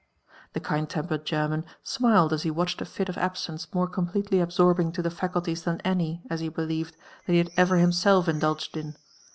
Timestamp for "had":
7.37-7.51